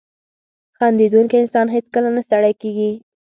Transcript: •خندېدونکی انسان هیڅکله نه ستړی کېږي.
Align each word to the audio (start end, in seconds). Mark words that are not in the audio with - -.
•خندېدونکی 0.77 1.35
انسان 1.39 1.67
هیڅکله 1.75 2.09
نه 2.15 2.21
ستړی 2.27 2.53
کېږي. 2.61 2.91